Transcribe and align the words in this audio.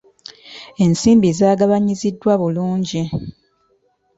Ensimbi 0.83 1.29
zaagabanyizibwa 1.39 2.31
bulungi. 2.41 3.01